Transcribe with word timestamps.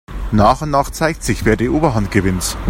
Nach 0.31 0.63
und 0.63 0.71
nach 0.71 0.89
zeigt 0.89 1.21
sich, 1.21 1.45
wer 1.45 1.55
die 1.57 1.69
Oberhand 1.69 2.09
gewinnt. 2.09 2.57